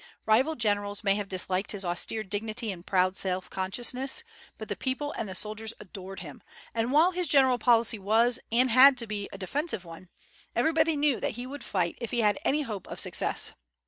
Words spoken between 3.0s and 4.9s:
self consciousness, but the